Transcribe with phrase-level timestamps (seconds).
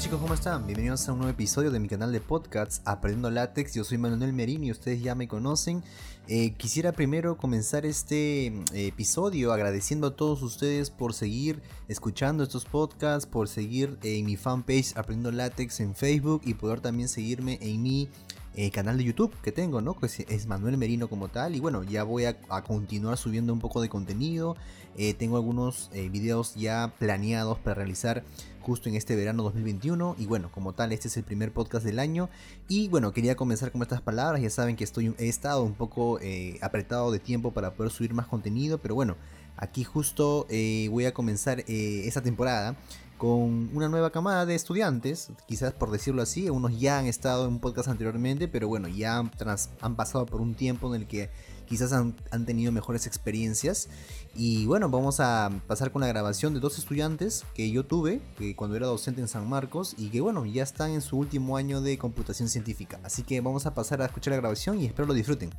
[0.00, 0.66] Chicos, ¿cómo están?
[0.66, 3.74] Bienvenidos a un nuevo episodio de mi canal de podcasts Aprendiendo Látex.
[3.74, 5.84] Yo soy Manuel Merini y ustedes ya me conocen.
[6.26, 12.64] Eh, quisiera primero comenzar este mm, episodio agradeciendo a todos ustedes por seguir escuchando estos
[12.64, 17.82] podcasts, por seguir en mi fanpage Aprendiendo Látex en Facebook y poder también seguirme en
[17.82, 18.08] mi
[18.56, 19.94] eh, canal de YouTube que tengo, ¿no?
[19.94, 21.54] Que es, Manuel Merino como tal.
[21.54, 24.56] Y bueno, ya voy a, continuar subiendo un poco de contenido.
[24.96, 28.24] Eh, tengo algunos eh, videos ya planeados para realizar
[28.70, 30.14] justo en este verano 2021.
[30.16, 32.30] Y bueno, como tal, este es el primer podcast del año.
[32.68, 34.40] Y bueno, quería comenzar con estas palabras.
[34.40, 36.20] Ya saben que estoy, he estado un poco
[36.60, 38.78] apretado de tiempo para poder subir más contenido.
[38.78, 39.16] Pero bueno,
[39.56, 42.76] aquí justo voy a comenzar esta temporada
[43.20, 47.52] con una nueva camada de estudiantes, quizás por decirlo así, unos ya han estado en
[47.52, 51.28] un podcast anteriormente, pero bueno, ya han, pasado por un tiempo en el que
[51.66, 52.14] quizás han,
[52.46, 53.90] tenido mejores experiencias.
[54.34, 58.56] Y bueno, vamos a pasar con la grabación de dos estudiantes que yo tuve que
[58.56, 61.82] cuando era docente en San Marcos y que bueno, ya están en su último año
[61.82, 63.00] de computación científica.
[63.04, 65.50] Así que vamos a pasar a escuchar la grabación y espero lo disfruten.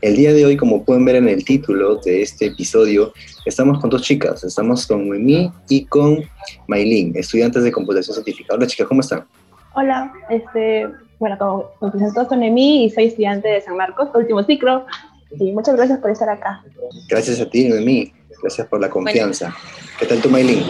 [0.00, 3.12] El día de hoy, como pueden ver en el título de este episodio,
[3.44, 4.44] estamos con dos chicas.
[4.44, 6.22] Estamos con Noemí y con
[6.68, 8.54] Maylin, estudiantes de computación científica.
[8.54, 9.26] Hola chicas, ¿cómo están?
[9.74, 10.86] Hola, este,
[11.18, 14.86] bueno, como me presentó, soy Noemí y soy estudiante de San Marcos, último ciclo.
[15.32, 16.62] Y muchas gracias por estar acá.
[17.08, 18.12] Gracias a ti, Noemí.
[18.40, 19.52] Gracias por la confianza.
[19.98, 20.62] ¿Qué tal tú, Maylin?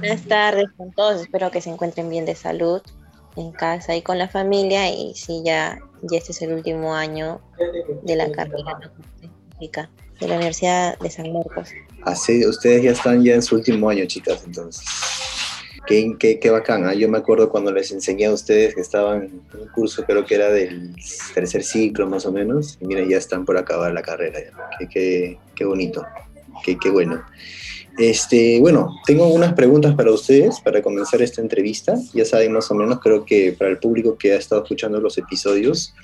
[0.00, 1.20] Buenas tardes con todos.
[1.20, 2.82] Espero que se encuentren bien de salud
[3.36, 4.90] en casa y con la familia.
[4.90, 5.78] Y sí, ya
[6.10, 7.40] este es el último año
[8.02, 8.78] de la carrera
[9.60, 11.70] de la Universidad de San Marcos.
[12.02, 14.84] Así, ustedes ya están ya en su último año, chicas, entonces.
[15.86, 16.94] Qué, qué, qué bacán, ¿ah?
[16.94, 20.36] yo me acuerdo cuando les enseñé a ustedes que estaban en un curso, creo que
[20.36, 20.94] era del
[21.34, 24.38] tercer ciclo más o menos, y miren, ya están por acabar la carrera,
[24.78, 26.06] Qué, qué, qué, bonito,
[26.64, 27.24] qué, qué bueno.
[27.98, 31.94] Este, bueno, tengo unas preguntas para ustedes para comenzar esta entrevista.
[32.14, 35.18] Ya saben más o menos, creo que para el público que ha estado escuchando los
[35.18, 35.94] episodios,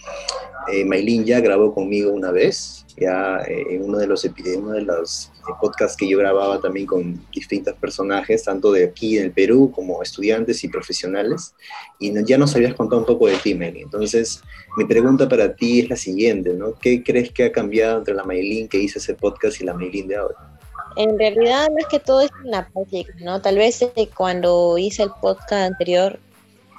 [0.71, 4.83] eh, Maylin ya grabó conmigo una vez, ya eh, en uno de los, uno de
[4.83, 5.33] los
[5.63, 10.03] podcasts que yo grababa también con distintos personajes, tanto de aquí en el Perú como
[10.03, 11.55] estudiantes y profesionales,
[11.99, 13.85] y ya nos habías contado un poco de ti, Maylin.
[13.85, 14.43] Entonces,
[14.77, 16.75] mi pregunta para ti es la siguiente, ¿no?
[16.75, 20.07] ¿Qué crees que ha cambiado entre la Maylin que hizo ese podcast y la Maylin
[20.07, 20.58] de ahora?
[20.99, 23.41] En realidad no es que todo es en la práctica, ¿no?
[23.41, 26.19] Tal vez eh, cuando hice el podcast anterior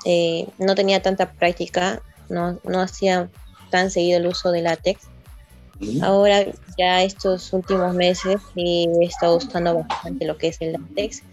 [0.06, 3.30] eh, no tenía tanta práctica, no, no hacía
[3.70, 5.08] tan seguido el uso de látex.
[6.02, 6.46] Ahora
[6.78, 11.24] ya estos últimos meses he estado usando bastante lo que es el látex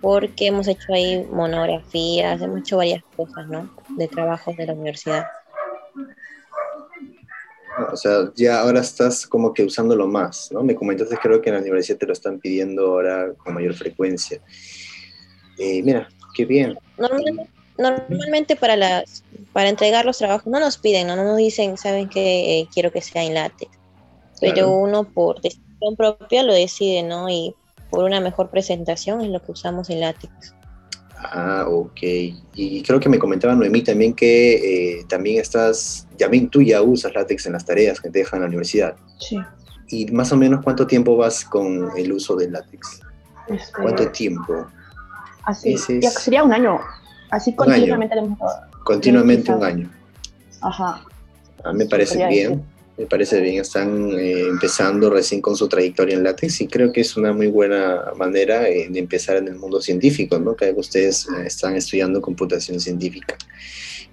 [0.00, 3.68] porque hemos hecho ahí monografías, hemos hecho varias cosas, ¿no?
[3.96, 5.26] De trabajos de la universidad.
[7.92, 10.62] O sea, ya ahora estás como que usándolo más, ¿no?
[10.62, 14.40] Me comentaste, creo que en la universidad te lo están pidiendo ahora con mayor frecuencia.
[15.58, 16.78] Eh, mira, qué bien.
[17.78, 22.60] Normalmente, para las para entregar los trabajos no nos piden, no, nos dicen, saben que
[22.60, 23.70] eh, quiero que sea en látex.
[24.40, 27.28] Pero uno por decisión propia lo decide, ¿no?
[27.28, 27.54] Y
[27.90, 30.54] por una mejor presentación es lo que usamos en látex.
[31.22, 32.00] Ah, ok.
[32.54, 37.14] Y creo que me comentaba Noemí también que eh, también estás, también tú ya usas
[37.14, 38.96] látex en las tareas que te dejan en la universidad.
[39.18, 39.38] Sí.
[39.88, 43.00] ¿Y más o menos cuánto tiempo vas con el uso del látex?
[43.48, 44.66] Este, ¿Cuánto tiempo?
[45.44, 46.80] Así, ya sería un año.
[47.30, 48.16] Así continuamente.
[48.84, 49.90] Continuamente un año.
[50.62, 51.04] Ajá.
[51.64, 52.64] Ah, me parece bien
[53.00, 57.00] me parece bien, están eh, empezando recién con su trayectoria en látex y creo que
[57.00, 60.54] es una muy buena manera eh, de empezar en el mundo científico, ¿no?
[60.54, 63.38] Que ustedes eh, están estudiando computación científica.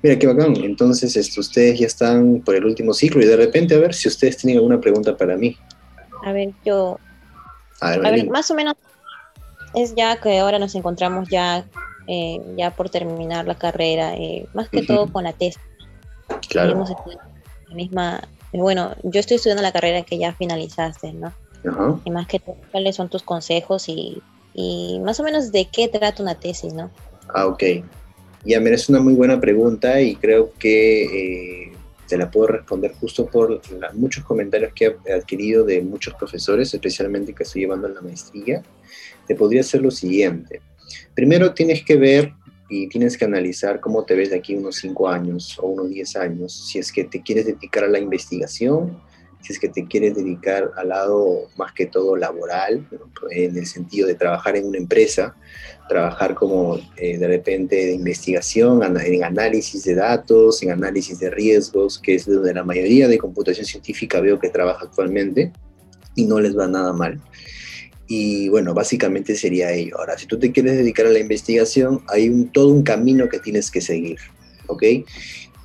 [0.02, 0.56] Mira, qué bacán.
[0.64, 4.08] Entonces, esto, ustedes ya están por el último ciclo y de repente, a ver si
[4.08, 5.58] ustedes tienen alguna pregunta para mí.
[6.24, 6.98] A ver, yo...
[7.82, 8.76] A ver, más o menos
[9.76, 11.66] es ya que ahora nos encontramos ya,
[12.56, 14.14] ya por terminar la carrera,
[14.54, 15.62] más que todo con la tesis.
[16.50, 16.86] Claro.
[17.70, 18.22] la misma
[18.54, 21.34] bueno, yo estoy estudiando la carrera que ya finalizaste, ¿no?
[22.06, 24.22] Y más que todo, cuáles son tus consejos y,
[25.04, 26.90] más o menos de qué trata una tesis, ¿no?
[27.34, 27.64] Ah, ok.
[28.46, 31.72] Ya, mira, es una muy buena pregunta y creo que eh,
[32.08, 33.62] te la puedo responder justo por
[33.94, 38.64] muchos comentarios que he adquirido de muchos profesores, especialmente que estoy llevando en la maestría.
[39.28, 40.62] Te podría ser lo siguiente.
[41.14, 42.34] Primero tienes que ver
[42.70, 46.16] y tienes que analizar cómo te ves de aquí unos 5 años o unos 10
[46.18, 49.02] años, si es que te quieres dedicar a la investigación,
[49.42, 52.86] si es que te quieres dedicar al lado más que todo laboral,
[53.30, 55.36] en el sentido de trabajar en una empresa,
[55.88, 62.00] trabajar como eh, de repente de investigación, en análisis de datos, en análisis de riesgos,
[62.00, 65.54] que es donde la mayoría de computación científica veo que trabaja actualmente
[66.16, 67.22] y no les va nada mal
[68.08, 70.00] Y bueno, básicamente sería ello.
[70.00, 73.40] Ahora, si tú te quieres dedicar a la investigación, hay un, todo un camino que
[73.40, 74.18] tienes que seguir,
[74.68, 74.84] ¿ok?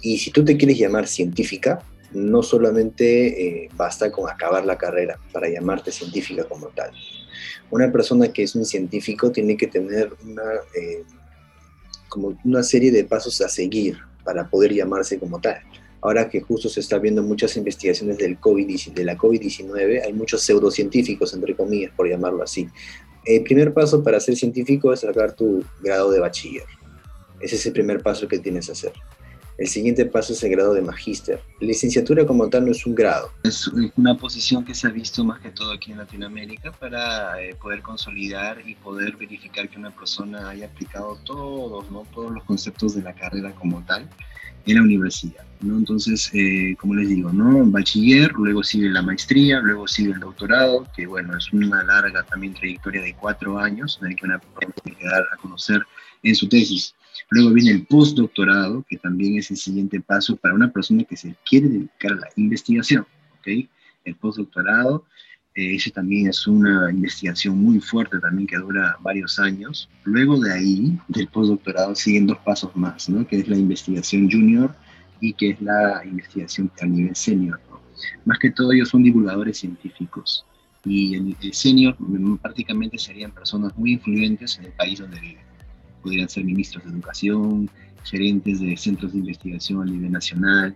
[0.01, 5.19] Y si tú te quieres llamar científica, no solamente eh, basta con acabar la carrera
[5.33, 6.91] para llamarte científica como tal.
[7.71, 10.43] Una persona que es un científico tiene que tener una,
[10.75, 11.05] eh,
[12.09, 15.61] como una serie de pasos a seguir para poder llamarse como tal.
[16.03, 20.43] Ahora que justo se está viendo muchas investigaciones del COVID, de la COVID-19, hay muchos
[20.43, 22.69] pseudocientíficos, entre comillas, por llamarlo así.
[23.25, 26.65] El primer paso para ser científico es sacar tu grado de bachiller.
[27.41, 28.93] Ese es el primer paso que tienes que hacer.
[29.59, 31.41] El siguiente paso es el grado de magíster.
[31.61, 33.31] Licenciatura como tal no es un grado.
[33.45, 37.55] Es una posición que se ha visto más que todo aquí en Latinoamérica para eh,
[37.55, 42.05] poder consolidar y poder verificar que una persona haya aplicado todos, ¿no?
[42.13, 44.09] todos los conceptos de la carrera como tal
[44.67, 45.45] en la universidad.
[45.61, 45.79] ¿no?
[45.79, 47.65] Entonces, eh, como les digo, ¿no?
[47.67, 52.55] bachiller, luego sigue la maestría, luego sigue el doctorado, que bueno, es una larga también
[52.55, 55.83] trayectoria de cuatro años en que una persona tiene que dar a conocer
[56.23, 56.95] en su tesis.
[57.31, 61.35] Luego viene el postdoctorado, que también es el siguiente paso para una persona que se
[61.49, 63.07] quiere dedicar a la investigación.
[63.39, 63.69] ¿okay?
[64.05, 65.07] El postdoctorado,
[65.55, 69.89] eh, ese también es una investigación muy fuerte también que dura varios años.
[70.05, 73.27] Luego de ahí, del postdoctorado, siguen dos pasos más, ¿no?
[73.27, 74.75] que es la investigación junior
[75.21, 77.61] y que es la investigación a nivel senior.
[78.25, 80.45] Más que todo ellos son divulgadores científicos
[80.85, 81.97] y el, senior
[82.41, 85.53] prácticamente serían personas muy influyentes en el país donde viven
[86.03, 87.71] podrían ser ministros de educación,
[88.05, 90.75] gerentes de centros de investigación a nivel nacional,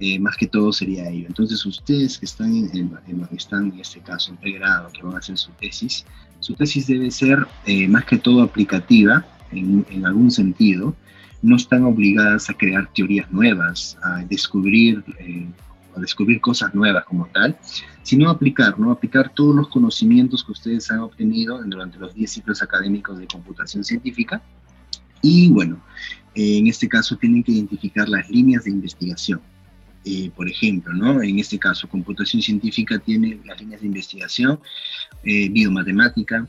[0.00, 1.26] eh, más que todo sería ello.
[1.26, 2.98] Entonces ustedes que están en,
[3.32, 6.04] están en este caso en pregrado, que van a hacer su tesis,
[6.40, 10.94] su tesis debe ser eh, más que todo aplicativa en, en, algún sentido,
[11.42, 15.48] no están obligadas a crear teorías nuevas, a descubrir eh,
[15.96, 17.58] descubrir cosas nuevas como tal,
[18.02, 18.90] sino aplicar, ¿no?
[18.90, 23.82] Aplicar todos los conocimientos que ustedes han obtenido durante los 10 ciclos académicos de computación
[23.82, 24.40] científica.
[25.22, 25.80] Y bueno,
[26.34, 29.40] en este caso tienen que identificar las líneas de investigación.
[30.10, 31.22] Eh, por ejemplo, ¿no?
[31.22, 34.58] En este caso, computación científica tiene las líneas de investigación,
[35.22, 36.48] eh, biomatemática,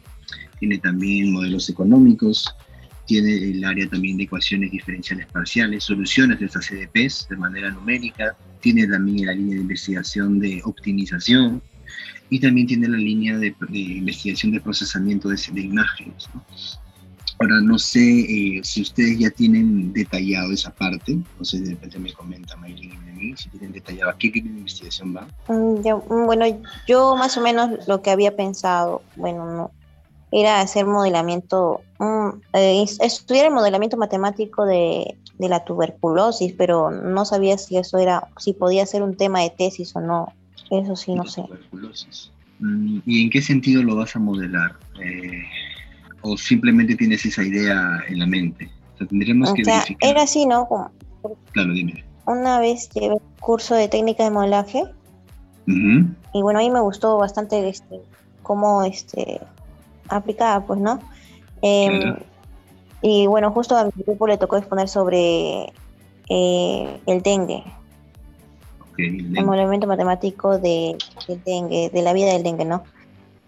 [0.61, 2.55] tiene también modelos económicos,
[3.05, 8.37] tiene el área también de ecuaciones diferenciales parciales, soluciones de estas CDPs de manera numérica,
[8.61, 11.61] tiene también la línea de investigación de optimización
[12.29, 16.29] y también tiene la línea de, investigación de procesamiento de, imágenes.
[17.41, 21.97] Ahora, no sé eh, si ustedes ya tienen detallado esa parte, no sé, de repente
[21.97, 25.27] me comenta Maylin y si tienen detallado a qué tipo de investigación va.
[25.47, 26.45] Mm, mm, bueno,
[26.85, 29.71] yo más o menos lo que había pensado, bueno, no,
[30.31, 31.81] era hacer modelamiento,
[32.53, 38.27] eh, estudiar el modelamiento matemático de, de, la tuberculosis, pero no sabía si eso era,
[38.37, 40.33] si podía ser un tema de tesis o no.
[40.69, 41.43] Eso sí, no sé.
[42.59, 44.75] Mm, ¿Y en qué sentido lo vas a modelar?
[45.01, 45.43] Eh,
[46.21, 48.69] ¿O simplemente tienes esa idea en la mente?
[48.95, 49.63] O sea, tendríamos que
[50.01, 50.67] Era así, ¿no?
[51.51, 52.03] claro, dime.
[52.25, 54.83] Una vez llevé curso de técnica de modelaje.
[55.65, 58.01] Y bueno, a mí me gustó bastante este,
[58.41, 59.39] cómo este,
[60.07, 60.99] aplicada, pues, ¿no?
[61.61, 62.15] Em,
[63.01, 65.71] y bueno, justo a mi grupo le tocó exponer sobre
[66.29, 67.63] eh, el dengue.
[68.97, 72.83] el, movimiento matemático de, del dengue, de la vida del dengue, ¿no?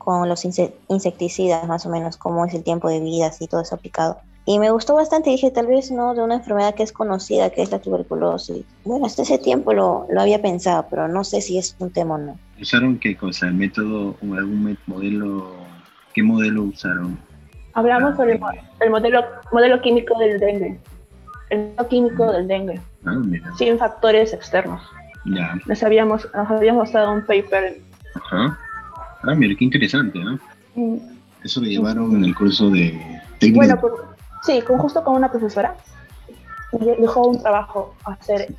[0.03, 3.75] Con los insecticidas, más o menos, cómo es el tiempo de vida, y todo eso
[3.75, 4.17] aplicado.
[4.45, 7.61] Y me gustó bastante, dije, tal vez no de una enfermedad que es conocida, que
[7.61, 8.65] es la tuberculosis.
[8.83, 12.15] Bueno, hasta ese tiempo lo, lo había pensado, pero no sé si es un tema
[12.15, 12.39] o no.
[12.59, 13.47] ¿Usaron qué cosa?
[13.47, 15.61] ¿El método, algún modelo
[16.13, 17.17] ¿Qué modelo usaron?
[17.73, 18.39] Hablamos sobre
[18.81, 20.79] el, modelo, modelo químico del dengue.
[21.49, 22.81] El modelo químico del dengue.
[23.05, 23.15] Ah,
[23.57, 24.81] Sin factores externos.
[25.25, 25.57] Ya.
[25.65, 27.77] Nos habíamos, nos habíamos dado un paper.
[28.15, 28.59] Ajá.
[29.23, 30.39] Ah, mira, qué interesante, ¿no?
[30.75, 30.97] Mm.
[31.43, 32.99] Eso lo llevaron en el curso de
[33.39, 33.75] técnica.
[33.75, 33.97] Bueno,
[34.43, 35.75] sí, con, justo con una profesora.
[36.71, 38.53] Dejó un trabajo a hacer.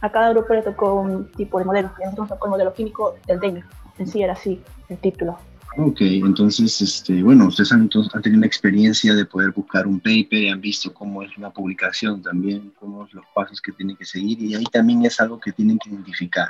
[0.00, 1.90] A cada grupo le tocó un tipo de modelo.
[1.98, 3.64] Y a nosotros nos tocó el modelo químico del dengue.
[3.98, 5.38] En sí era así el título.
[5.78, 10.48] Ok, entonces, este, bueno, ustedes han, tenido la experiencia de poder buscar un paper y
[10.48, 14.40] han visto cómo es una publicación también, cómo son los pasos que tienen que seguir
[14.40, 16.48] y ahí también es algo que tienen que identificar.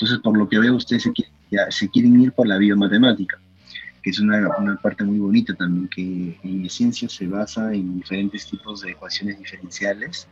[0.00, 1.34] Entonces, por lo que veo, ustedes se quieren,
[1.70, 3.38] se quieren ir por la biomatemática,
[4.02, 8.46] que es una, una, parte muy bonita también, que en ciencia se basa en diferentes
[8.46, 10.26] tipos de ecuaciones diferenciales,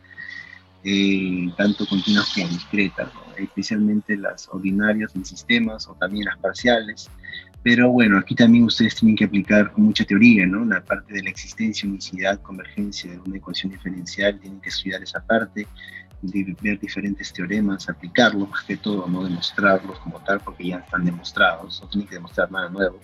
[0.83, 7.07] eh, tanto continuas como discretas, especialmente las ordinarias en sistemas o también las parciales.
[7.61, 10.65] Pero bueno, aquí también ustedes tienen que aplicar con mucha teoría, ¿no?
[10.65, 15.23] La parte de la existencia, unicidad, convergencia de una ecuación diferencial, tienen que estudiar esa
[15.23, 15.67] parte,
[16.21, 21.05] de ver diferentes teoremas, aplicarlos, más que todo, no demostrarlos como tal, porque ya están
[21.05, 22.99] demostrados, no tienen que demostrar nada nuevo.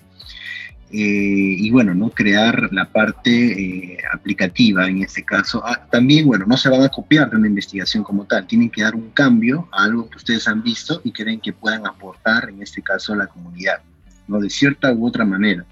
[0.92, 2.10] Eh, y bueno, ¿no?
[2.12, 5.62] crear la parte eh, aplicativa en este caso.
[5.66, 8.84] Ah, también, bueno, no se van a copiar de una investigación como tal, tienen que
[8.84, 12.62] dar un cambio a algo que ustedes han visto y creen que puedan aportar, en
[12.62, 13.82] este caso, a la comunidad,
[14.28, 14.40] ¿no?
[14.40, 15.66] de cierta u otra manera.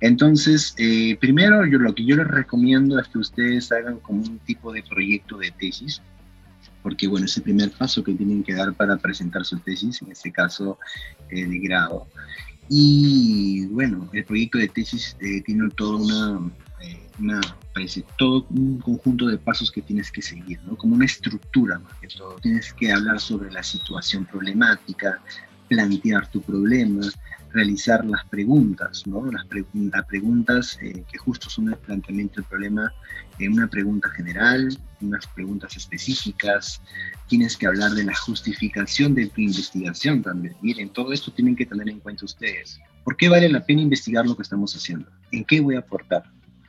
[0.00, 4.38] Entonces, eh, primero, yo lo que yo les recomiendo es que ustedes hagan como un
[4.40, 6.02] tipo de proyecto de tesis,
[6.84, 10.12] porque bueno, es el primer paso que tienen que dar para presentar su tesis, en
[10.12, 10.78] este caso
[11.30, 12.06] de grado.
[12.68, 17.40] Y bueno, el proyecto de tesis eh, tiene todo una, eh, una,
[17.74, 20.76] parece, todo un conjunto de pasos que tienes que seguir, ¿no?
[20.76, 22.36] Como una estructura más que todo.
[22.36, 25.20] Tienes que hablar sobre la situación problemática,
[25.68, 27.02] plantear tu problema,
[27.54, 29.24] realizar las preguntas, ¿no?
[29.30, 29.46] Las,
[30.06, 32.92] preguntas eh, que justo son el planteamiento del problema,
[33.38, 36.82] en una pregunta general, unas preguntas específicas,
[37.28, 40.56] tienes que hablar de la justificación de tu investigación también.
[40.62, 42.80] Miren, todo esto tienen que tener en cuenta ustedes.
[43.04, 45.08] ¿Por qué vale la pena investigar lo que estamos haciendo?
[45.30, 46.24] ¿En qué voy a aportar?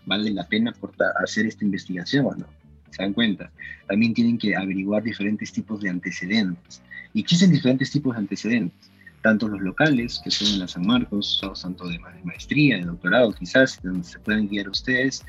[0.06, 2.46] ¿Vale la pena aportar, hacer esta investigación o no?
[2.92, 3.51] ¿Se dan cuenta?
[3.88, 6.82] También tienen que averiguar diferentes tipos de antecedentes.
[7.13, 8.92] Y existen diferentes tipos de antecedentes
[9.25, 13.79] tanto los locales, que son en la San Marcos, tanto de maestría, de doctorado quizás,
[13.82, 15.25] donde se pueden guiar ustedes.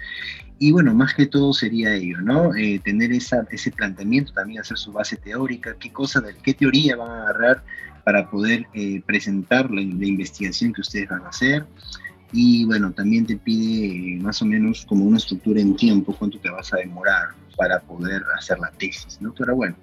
[0.58, 2.54] Y bueno, más que todo sería ello, ¿no?
[2.54, 7.10] Eh, tener esa, ese planteamiento, también hacer su base teórica, qué cosa, qué teoría van
[7.10, 7.64] a agarrar
[8.04, 11.64] para poder eh, presentar la, la, investigación que ustedes van a hacer.
[12.32, 16.50] Y bueno, también te pide más o menos como una estructura en tiempo, cuánto te
[16.50, 19.32] vas a demorar para poder hacer la tesis, ¿no?
[19.32, 19.74] Pero bueno,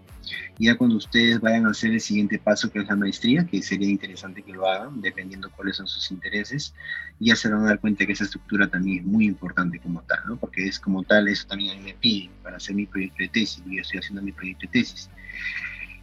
[0.59, 3.89] ya cuando ustedes vayan a hacer el siguiente paso, que es la maestría, que sería
[3.89, 6.73] interesante que lo hagan, dependiendo cuáles son sus intereses,
[7.19, 10.19] ya se van a dar cuenta que esa estructura también es muy importante como tal,
[10.27, 10.37] ¿no?
[10.37, 13.75] Porque es como tal, eso también me piden para hacer mi proyecto de tesis, y
[13.75, 15.09] yo estoy haciendo mi proyecto de tesis.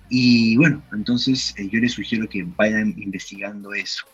[0.08, 4.04] Y bueno, entonces eh, yo les sugiero que vayan investigando eso,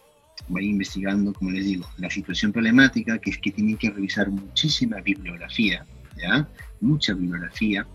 [0.49, 5.01] vayan investigando, como les digo, la situación problemática, que es que tienen que revisar muchísima
[5.01, 5.87] bibliografía,
[6.17, 6.47] ¿ya?
[6.81, 7.87] Mucha bibliografía,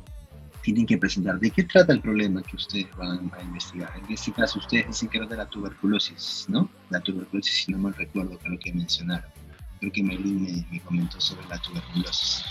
[0.62, 3.92] tienen que presentar de qué trata el problema que ustedes van a investigar.
[3.98, 6.70] En este caso, ustedes dicen que era de la tuberculosis, ¿no?
[6.90, 9.30] La tuberculosis, si no me recuerdo, creo que mencionaron.
[9.80, 12.46] Creo que Melín me, comentó sobre la tuberculosis.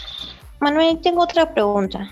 [0.60, 2.10] Manuel, tengo otra pregunta.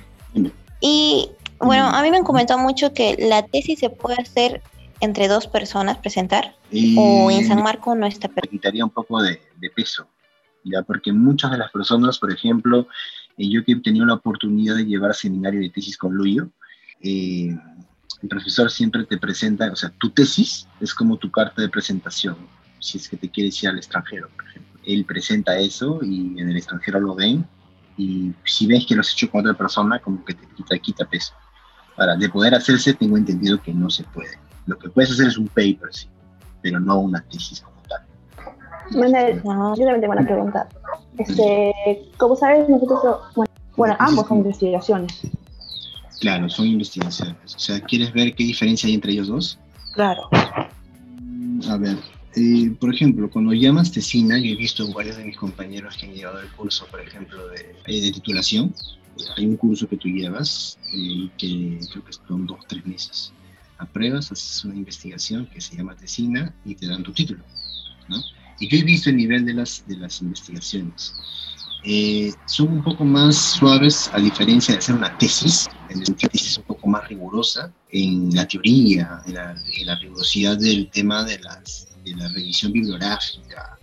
[0.80, 4.62] Y bueno, a mí me han comentado mucho que la tesis se puede hacer
[5.00, 6.56] entre dos personas, presentar,
[6.96, 8.28] o en San Marco no está.
[8.48, 10.08] Quitaría un poco de, de peso,
[10.70, 12.88] ya porque muchas de las personas, por ejemplo,
[13.36, 16.50] yo que he tenido la oportunidad de llevar seminario de tesis con Luyo,
[17.00, 17.56] eh,
[18.22, 22.36] el profesor siempre te presenta, o sea, tu tesis es como tu carta de presentación,
[22.80, 24.80] si es que te quieres ir al extranjero, por ejemplo.
[24.84, 27.46] Él presenta eso y en el extranjero lo ven
[27.96, 31.04] y si ves que lo has hecho con otra persona, como que te quita, quita
[31.04, 31.34] peso.
[31.96, 34.38] Para de poder hacerse, tengo entendido que no se puede.
[34.66, 36.08] Lo que puedes hacer es un paper, sí,
[36.62, 37.77] pero no una tesis como.
[38.90, 40.68] Manuel, yo también tengo una pregunta.
[41.18, 41.74] Este,
[42.16, 43.00] como sabes, nosotros,
[43.76, 45.20] bueno, ambos son investigaciones.
[46.20, 47.54] Claro, son investigaciones.
[47.54, 49.58] O sea, ¿quieres ver qué diferencia hay entre ellos dos?
[49.94, 50.28] Claro.
[51.68, 51.96] A ver,
[52.36, 56.12] eh, por ejemplo, cuando llamas tesina, yo he visto varios de mis compañeros que han
[56.12, 58.74] llevado el curso, por ejemplo, de, eh, de titulación.
[59.36, 63.32] Hay un curso que tú llevas eh, que creo que son dos tres meses.
[63.78, 67.42] Apruebas, haces una investigación que se llama tesina y te dan tu título.
[68.08, 68.22] ¿no?
[68.60, 71.14] Y yo he visto el nivel de las, de las investigaciones.
[71.84, 76.48] Eh, son un poco más suaves a diferencia de hacer una tesis, en la tesis
[76.48, 81.38] es un poco más rigurosa en la teoría, en la, la rigurosidad del tema de,
[81.38, 83.78] las, de la revisión bibliográfica.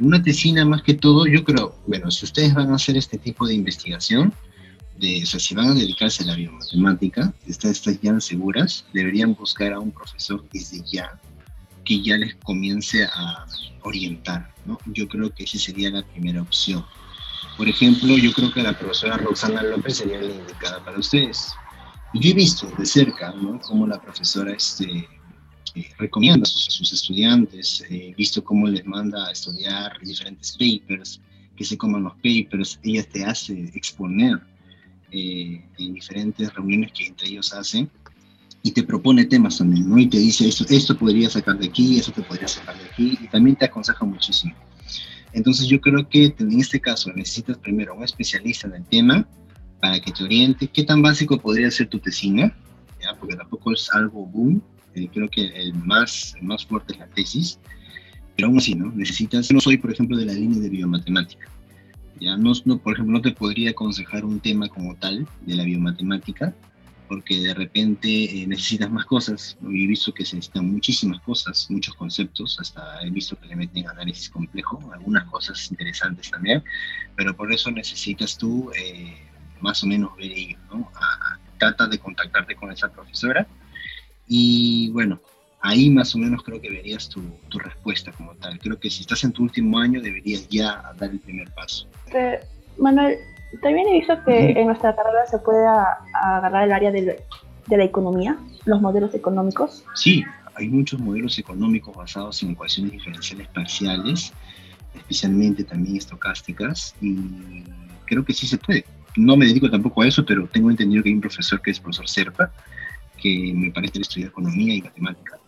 [0.00, 3.46] Una tesina más que todo, yo creo, bueno, si ustedes van a hacer este tipo
[3.46, 4.34] de investigación,
[4.98, 9.72] de, o sea, si van a dedicarse a la biomatemática, ustedes están seguras, deberían buscar
[9.72, 11.18] a un profesor desde ya,
[11.90, 13.44] que ya les comience a
[13.82, 14.54] orientar.
[14.64, 14.78] ¿no?
[14.94, 16.86] Yo creo que esa sería la primera opción.
[17.56, 21.52] Por ejemplo, yo creo que la profesora Roxana López sería la indicada para ustedes.
[22.14, 23.58] Yo he visto de cerca ¿no?
[23.58, 25.08] cómo la profesora este,
[25.74, 31.20] eh, recomienda a sus, estudiantes, eh, he visto cómo les manda a estudiar diferentes papers,
[31.56, 34.38] que se coman los papers, ella te hace exponer
[35.10, 37.90] eh, en diferentes reuniones que entre ellos hacen
[38.62, 39.98] y te propone temas también, ¿no?
[39.98, 43.18] Y te dice, esto, esto podría sacar de aquí, esto te podría sacar de aquí,
[43.20, 44.54] y también te aconseja muchísimo.
[45.32, 49.26] Entonces yo creo que en este caso necesitas primero un especialista en el tema
[49.80, 52.54] para que te oriente qué tan básico podría ser tu tesina,
[53.00, 53.14] ¿ya?
[53.18, 54.62] porque tampoco es algo boom,
[54.94, 57.58] eh, creo que el más, el más fuerte es la tesis,
[58.36, 58.90] pero aún así, ¿no?
[58.92, 61.46] Necesitas, yo no soy, por ejemplo, de la línea de biomatemática,
[62.20, 62.36] ¿ya?
[62.36, 66.54] No, no, por ejemplo, no te podría aconsejar un tema como tal de la biomatemática,
[67.10, 69.58] porque de repente eh, necesitas más cosas.
[69.62, 73.88] He visto que se necesitan muchísimas cosas, muchos conceptos, hasta he visto que le meten
[73.88, 76.62] análisis complejo, algunas cosas interesantes también,
[77.16, 79.18] pero por eso necesitas tú eh,
[79.60, 80.56] más o menos ver ello,
[81.58, 83.44] trata de contactarte con esa profesora
[84.28, 85.20] y bueno,
[85.62, 88.56] ahí más o menos creo que verías tu, tu, respuesta como tal.
[88.60, 91.88] Creo que si estás en tu último año deberías ya dar el primer paso.
[92.78, 93.18] Manuel,
[93.58, 97.22] también he visto que en nuestra carrera se puede agarrar el área de,
[97.66, 99.84] de, la economía, los modelos económicos.
[99.94, 104.32] Sí, hay muchos modelos económicos basados en ecuaciones diferenciales parciales,
[104.94, 107.64] especialmente también estocásticas, y
[108.06, 108.84] creo que sí se puede.
[109.16, 111.80] No me dedico tampoco a eso, pero tengo entendido que hay un profesor que es
[111.80, 112.52] profesor Serpa,
[113.16, 115.38] que me parece que estudia economía y matemática.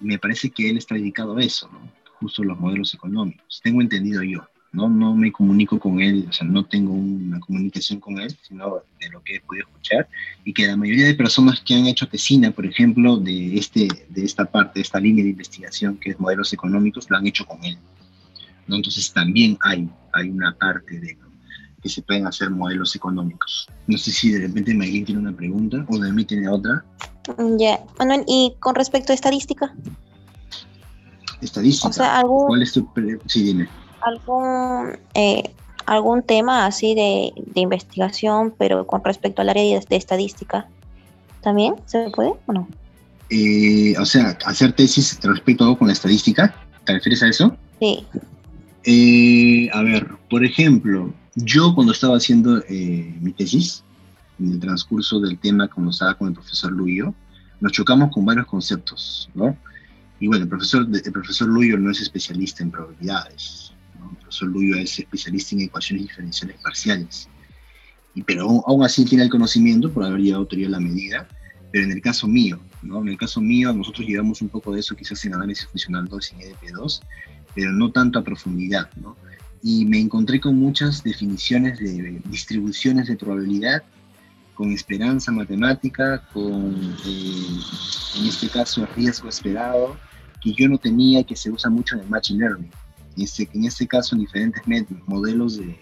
[0.00, 1.80] Me parece que él está dedicado a eso, ¿no?
[2.20, 3.60] justo los modelos económicos.
[3.62, 4.46] Tengo entendido yo.
[4.72, 4.88] ¿No?
[4.88, 9.08] No me comunico con él, o sea, no tengo una comunicación con él, sino de
[9.10, 10.08] lo que he podido escuchar,
[10.44, 14.24] y que la mayoría de personas que han hecho tesina, por ejemplo, de, este, de
[14.24, 17.64] esta parte, de esta línea de investigación que es modelos económicos, lo han hecho con
[17.64, 17.78] él.
[18.66, 18.76] ¿no?
[18.76, 21.16] Entonces también hay, hay una parte de
[21.82, 23.68] que se pueden hacer modelos económicos.
[23.86, 26.84] No sé si de repente Maylin tiene una pregunta o de mí tiene otra.
[27.56, 29.72] Ya, Manuel, ¿y con respecto a estadística?
[31.40, 31.88] Estadística.
[31.88, 32.46] O sea, algo...
[32.48, 32.88] ¿Cuál es tu...
[33.26, 33.68] Sí, dime
[34.00, 35.54] algún, eh,
[35.86, 40.66] algún tema así de, investigación, pero con respecto al área de, estadística,
[41.42, 42.68] ¿también se puede o no?
[43.30, 47.56] Eh, o sea, hacer tesis respecto a algo con la estadística, ¿te refieres a eso?
[47.80, 48.06] Sí.
[48.84, 53.84] Eh, a ver, por ejemplo, yo cuando estaba haciendo mi tesis,
[54.38, 57.12] en el transcurso del tema, cuando estaba con el profesor Luyo,
[57.60, 59.56] nos chocamos con varios conceptos, ¿no?
[60.20, 63.72] Y bueno, el profesor, el profesor Luyo no es especialista en probabilidades,
[64.10, 67.28] el profesor Luyo es especialista en ecuaciones diferenciales parciales.
[68.14, 71.28] Y, pero aún, así tiene el conocimiento por haber llevado teoría de la medida.
[71.70, 73.02] Pero en el caso mío, ¿no?
[73.02, 76.32] en el caso mío, nosotros llevamos un poco de eso quizás en análisis funcional 2
[76.32, 77.02] y en EDP2,
[77.54, 78.88] pero no tanto a profundidad.
[78.96, 79.16] ¿no?
[79.62, 83.82] Y me encontré con muchas definiciones de distribuciones de probabilidad
[84.54, 86.74] con esperanza matemática, con,
[87.06, 87.60] eh,
[88.16, 89.96] en este caso, riesgo esperado,
[90.40, 92.70] que yo no tenía y que se usa mucho en el Machine Learning
[93.18, 94.62] en este caso en diferentes
[95.06, 95.78] modelos de,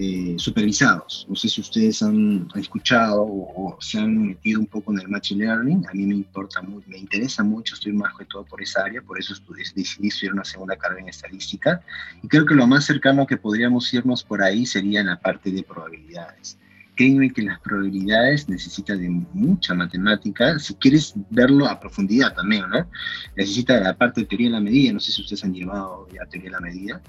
[0.00, 1.26] eh, supervisados.
[1.28, 5.44] No sé si ustedes han escuchado o, se han metido un poco en el Machine
[5.44, 5.84] Learning.
[5.88, 9.18] A mí me importa me interesa mucho, estoy más que todo por esa área, por
[9.18, 9.34] eso
[9.74, 11.82] decidí estudiar una segunda carrera en estadística.
[12.22, 15.50] Y creo que lo más cercano que podríamos irnos por ahí sería en la parte
[15.50, 16.58] de probabilidades
[16.98, 22.88] créeme que las probabilidades necesitan de mucha matemática, si quieres verlo a profundidad también, ¿no?
[23.36, 26.26] Necesita la parte de teoría de la medida, no sé si ustedes han llevado ya
[26.26, 27.00] teoría de la medida,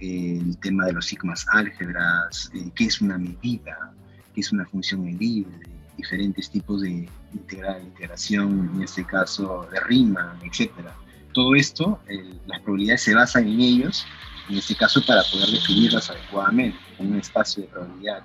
[0.00, 3.92] eh, el tema de los sigmas álgebras, eh, qué es una medida,
[4.34, 5.56] qué es una función medible,
[5.96, 10.72] diferentes tipos de integral, integración, en este caso de Riemann, etc.
[11.32, 12.00] Todo esto,
[12.46, 14.04] las probabilidades se basan en ellos,
[14.48, 18.24] en este caso para poder definirlas adecuadamente, en un espacio de probabilidad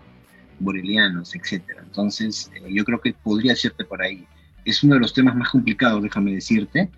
[0.59, 1.81] borelianos, etcétera.
[1.83, 4.25] Entonces, eh, yo creo que podría hacerte por ahí.
[4.65, 6.89] Es uno de los temas más complicados, déjame decirte,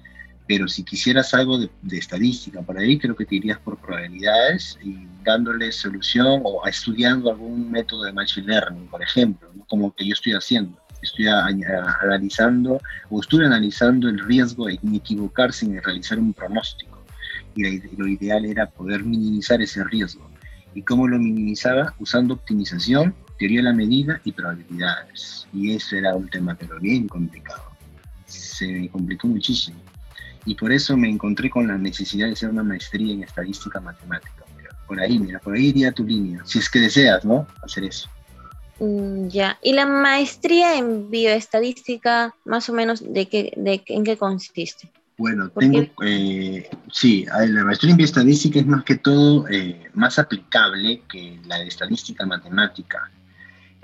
[0.47, 5.07] pero si quisieras algo de, estadística por ahí, creo que te irías por probabilidades y
[5.23, 10.33] dándole solución o estudiando algún método de machine learning, por ejemplo, como que yo estoy
[10.33, 10.79] haciendo.
[11.01, 17.03] Estoy analizando o estuve analizando el riesgo de equivocarse en realizar un pronóstico.
[17.55, 20.29] Y lo ideal era poder minimizar ese riesgo.
[20.73, 21.93] ¿Y cómo lo minimizaba?
[21.99, 25.47] Usando optimización teoría de la medida y probabilidades.
[25.53, 27.63] Y eso era un tema pero bien complicado.
[28.25, 29.79] Se me complicó muchísimo.
[30.45, 34.45] Y por eso me encontré con la necesidad de hacer una maestría en estadística matemática.
[34.87, 37.47] Por ahí, mira, por ahí iría tu línea, si es que deseas, ¿no?
[37.63, 38.07] Hacer eso.
[38.79, 44.17] Mm, ya, y la maestría en bioestadística, más o menos, ¿de qué, de, ¿en qué
[44.17, 44.91] consiste?
[45.17, 51.01] Bueno, tengo, eh, sí, la maestría en bioestadística es más que todo eh, más aplicable
[51.09, 53.09] que la de estadística matemática.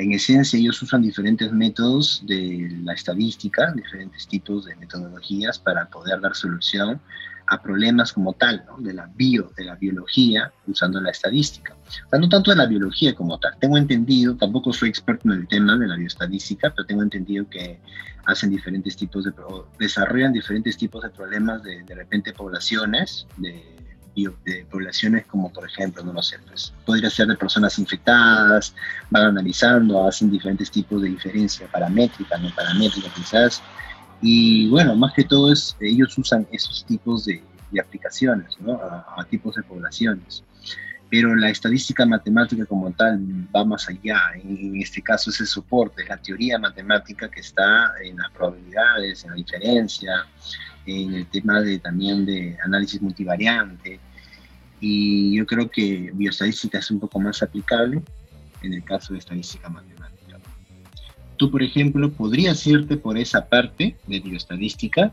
[0.02, 6.20] En esencia, ellos usan diferentes métodos de la estadística, diferentes tipos de metodologías para poder
[6.20, 7.00] dar solución
[7.46, 11.76] a problemas como tal, de la bio, de la biología, usando la estadística.
[11.76, 13.56] O sea, no tanto de la biología como tal.
[13.60, 17.80] Tengo entendido, tampoco soy experto en el tema de la bioestadística, pero tengo entendido que
[18.26, 19.34] hacen diferentes tipos de,
[19.78, 23.81] desarrollan diferentes tipos de problemas de, de repente poblaciones, de
[24.16, 28.76] de poblaciones como por ejemplo, no lo sé, pues podría ser de personas infectadas,
[29.10, 33.62] van analizando, hacen diferentes tipos de diferencia paramétrica, no paramétrica quizás,
[34.22, 37.44] y bueno, más que todo es, ellos usan esos tipos de,
[37.80, 38.74] aplicaciones, ¿no?
[38.74, 40.44] A, tipos de poblaciones.
[41.10, 43.20] pero la estadística matemática como tal
[43.54, 44.20] va más allá.
[44.36, 49.32] En, este caso es el soporte, la teoría matemática que está en las probabilidades, en
[49.32, 50.26] la diferencia,
[50.86, 54.00] en el tema de, también de análisis multivariante.
[54.80, 58.02] Y yo creo que bioestadística es un poco más aplicable
[58.62, 60.40] en el caso de estadística matemática.
[61.38, 65.12] Tú, por ejemplo, podrías irte por esa parte de bioestadística,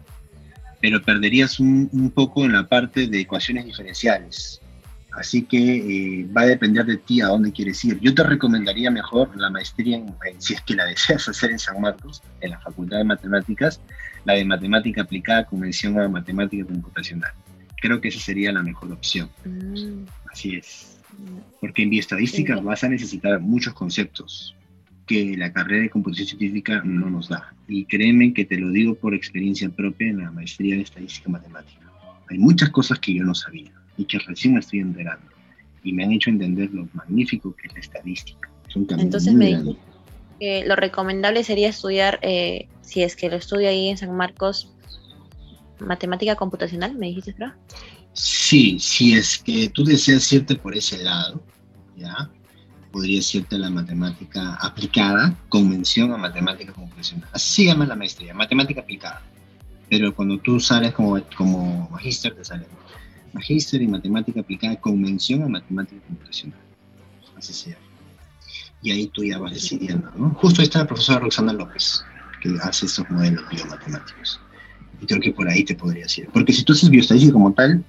[0.80, 4.60] pero perderías un, un poco en la parte de ecuaciones diferenciales
[5.12, 7.98] Así que eh, va a depender de ti a dónde quieres ir.
[8.00, 11.80] Yo te recomendaría mejor la maestría, en, si es que la deseas hacer en San
[11.80, 13.80] Marcos, en la Facultad de Matemáticas,
[14.24, 17.32] la de Matemática Aplicada con mención a Matemática Computacional.
[17.80, 19.30] Creo que esa sería la mejor opción.
[19.44, 20.04] Mm.
[20.30, 21.00] Así es.
[21.60, 24.54] Porque en bioestadística vas a necesitar muchos conceptos
[25.06, 27.54] que la carrera de computación científica no nos da.
[27.66, 31.90] Y créeme que te lo digo por experiencia propia en la maestría de estadística matemática.
[32.28, 35.26] Hay muchas cosas que yo no sabía y que recién me estoy enterando.
[35.82, 38.50] Y me han hecho entender lo magnífico que es la estadística.
[38.74, 39.76] Entonces me dijo
[40.38, 44.72] que lo recomendable sería estudiar, eh, si es que lo estudio ahí en San Marcos,
[45.80, 47.56] matemática computacional, me dijiste, Fra?
[48.12, 51.42] Sí, si es que tú deseas irte por ese lado,
[51.96, 52.30] ¿ya?
[52.92, 57.28] Podría irte la matemática aplicada con mención a matemática computacional.
[57.32, 59.22] Así se llama la maestría, matemática aplicada.
[59.90, 62.66] Pero cuando tú sales como, como magíster, te sale
[63.38, 66.58] magíster en matemática aplicada con mención a matemática computacional.
[67.36, 67.82] Así se llama.
[68.82, 70.30] Y ahí tú ya vas decidiendo, ¿no?
[70.30, 72.04] Justo ahí está la profesora Roxana López,
[72.40, 74.40] que hace estos modelos biomatemáticos.
[75.00, 76.28] Y creo que por ahí te podrías ir.
[76.32, 77.84] Porque si tú haces bioestadística como tal,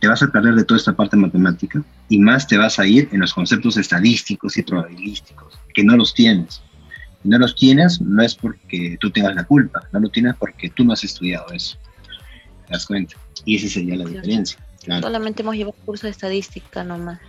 [0.00, 3.08] te vas a perder de toda esta parte matemática y más te vas a ir
[3.12, 6.60] en los conceptos estadísticos y probabilísticos, que no los tienes.
[7.24, 10.70] Y no los tienes no es porque tú tengas la culpa, no lo tienes porque
[10.70, 11.76] tú no has estudiado eso.
[12.66, 13.16] ¿Te das cuenta?
[13.44, 14.58] Y esa sería la diferencia.
[14.86, 17.20] Solamente hemos llevado curso de estadística nomás.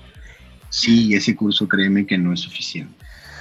[0.69, 2.95] Sí, ese curso créeme que no es suficiente.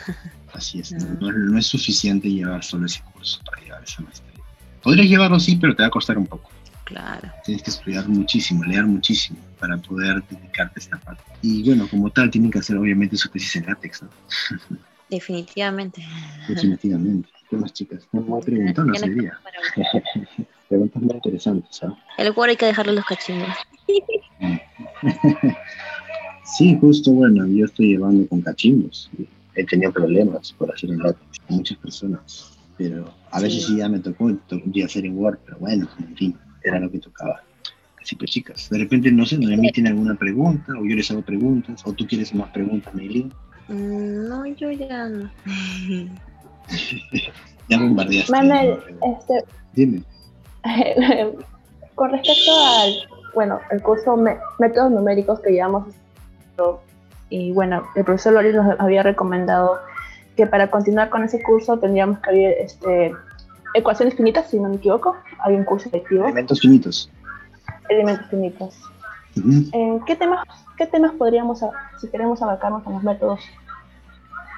[0.52, 4.32] Así es, no, es suficiente llevar solo ese curso para llevar esa maestría.
[4.82, 6.50] Podrías llevarlo sí, pero te va a costar un poco.
[6.84, 7.30] Claro.
[7.44, 11.22] Tienes que estudiar muchísimo, leer muchísimo para poder dedicarte a esta parte.
[11.40, 14.10] Y bueno, como tal, tienen que hacer obviamente su tesis en látex, ¿no?
[15.08, 16.04] Definitivamente.
[16.48, 17.28] Definitivamente.
[17.52, 18.08] ¿Qué más, chicas?
[18.12, 19.38] No me voy a preguntar, no sería.
[20.68, 21.98] Preguntas muy interesantes, ¿sabes?
[22.16, 23.48] El Word hay que dejarlo los cachimbos.
[26.56, 29.10] sí, justo, bueno, yo estoy llevando con cachimbos.
[29.54, 33.88] He tenido problemas por hacer en látex con muchas personas, pero a veces sí ya
[33.90, 34.30] me tocó,
[34.72, 37.42] ya hacer en Word, pero bueno, en fin, era lo que tocaba.
[38.00, 40.72] Así pues, chicas, de repente, no sé, ¿no emiten alguna pregunta?
[40.72, 41.82] ¿O yo les hago preguntas?
[41.84, 43.30] ¿O tú quieres más preguntas, Meilín?
[43.68, 45.30] Mm, no, yo ya no.
[47.68, 48.32] ya bombardeaste.
[48.32, 49.44] Manuel, este...
[49.74, 50.02] Dime.
[51.94, 54.16] Con respecto al bueno, el curso
[54.58, 55.88] Métodos Numéricos que llevamos,
[57.30, 59.78] y bueno, el profesor Loris nos había recomendado
[60.36, 63.12] que para continuar con ese curso tendríamos que haber este,
[63.74, 66.24] ecuaciones finitas, si no me equivoco, hay un curso electivo.
[66.24, 67.10] Elementos finitos.
[67.88, 68.74] Elementos finitos.
[69.72, 70.46] Eh, ¿qué, temas,
[70.76, 71.60] ¿Qué temas podríamos,
[72.00, 73.40] si queremos abarcarnos en los métodos,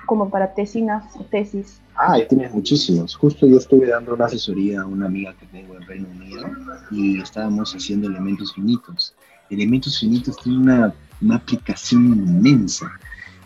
[0.07, 1.81] como para tesinas o tesis?
[1.97, 3.15] Ah, tienes muchísimos.
[3.15, 6.47] Justo yo estuve dando una asesoría a una amiga que tengo en Reino Unido
[6.91, 9.15] y estábamos haciendo elementos finitos.
[9.51, 10.95] Elementos finitos tiene una,
[11.35, 12.91] aplicación inmensa.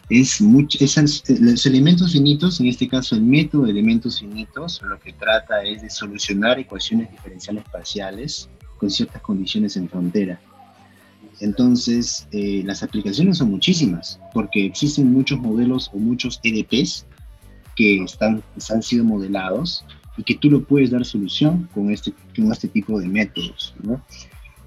[0.09, 5.12] Es mucho, los elementos finitos, en este caso el método de elementos finitos, lo que
[5.12, 10.40] trata es de solucionar ecuaciones diferenciales parciales con ciertas condiciones en frontera.
[11.40, 17.07] Entonces, eh, las aplicaciones son muchísimas, porque existen muchos modelos o muchos EDPs
[17.77, 19.85] que están, han sido modelados
[20.16, 24.03] y que tú lo puedes dar solución con este, con este tipo de métodos, ¿no?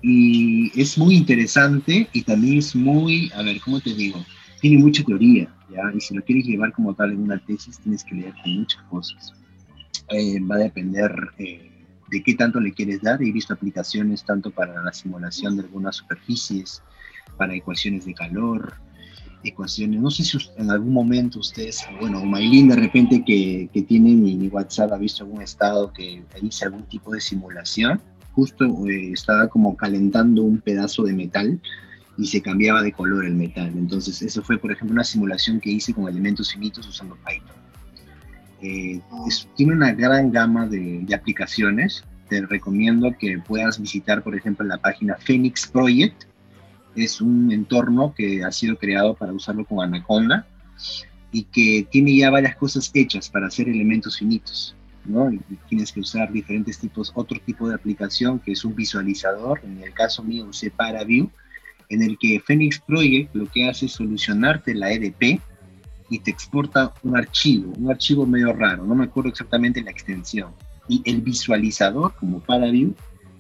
[0.01, 4.23] Y es muy interesante y también es muy, a ver, ¿cómo te digo?
[4.61, 5.91] Tiene mucha teoría, ¿ya?
[5.95, 9.33] Y si lo quieres llevar como tal en una tesis, tienes que leer muchas cosas.
[10.09, 11.70] Eh, va a depender eh,
[12.11, 13.23] de qué tanto le quieres dar.
[13.23, 16.83] He visto aplicaciones tanto para la simulación de algunas superficies,
[17.37, 18.73] para ecuaciones de calor,
[19.43, 19.99] ecuaciones.
[19.99, 24.91] No sé si en algún momento ustedes, bueno, Maylin de repente que, tiene mi, WhatsApp
[24.91, 27.99] ha visto algún estado que hice algún tipo de simulación.
[28.33, 31.61] Justo eh, estaba como calentando un pedazo de metal
[32.17, 33.71] y se cambiaba de color el metal.
[33.75, 37.60] Entonces, eso fue, por ejemplo, una simulación que hice con elementos finitos usando Python.
[38.61, 42.03] Tiene una gran gama de, aplicaciones.
[42.29, 46.23] Te recomiendo que puedas visitar, por ejemplo, la página Phoenix Project,
[46.95, 50.45] es un entorno que ha sido creado para usarlo con Anaconda
[51.31, 54.75] y que tiene ya varias cosas hechas para hacer elementos finitos.
[55.69, 59.61] tienes que usar diferentes tipos, otro tipo de aplicación que es un visualizador.
[59.63, 61.29] En el caso mío usé ParaView,
[61.89, 65.41] en el que Phoenix Project lo que hace es solucionarte la EDP
[66.11, 70.51] y te exporta un archivo, un archivo medio raro, no me acuerdo exactamente la extensión.
[70.89, 72.93] Y el visualizador, como ParaView,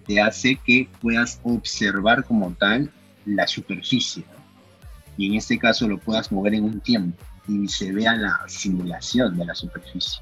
[0.07, 2.89] te hace que puedas observar como tal
[3.25, 4.23] la superficie.
[5.17, 9.37] Y en este caso lo puedas mover en un tiempo y se vea la simulación
[9.37, 10.21] de la superficie.